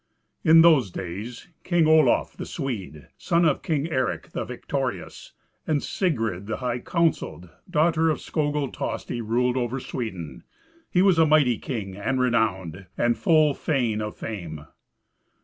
[0.43, 5.33] In those days King Olaf the Swede, son of King Eric the Victorious,
[5.67, 10.41] and Sigrid the High counselled, daughter of Skogul Tosti, ruled over Sweden.
[10.89, 14.65] He was a mighty king and renowned, and full fain of fame.